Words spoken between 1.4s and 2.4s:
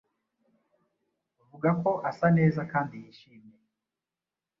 vuga ko asa